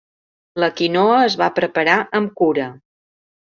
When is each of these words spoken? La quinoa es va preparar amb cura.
La 0.63 0.69
quinoa 0.79 1.19
es 1.27 1.37
va 1.43 1.51
preparar 1.61 1.99
amb 2.23 2.35
cura. 2.43 2.69